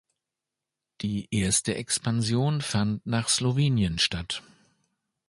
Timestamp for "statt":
3.99-4.41